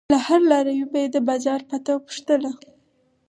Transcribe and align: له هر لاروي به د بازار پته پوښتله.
له 0.13 0.17
هر 0.27 0.41
لاروي 0.51 0.85
به 0.93 1.01
د 1.15 1.17
بازار 1.29 1.61
پته 1.69 1.93
پوښتله. 2.05 2.51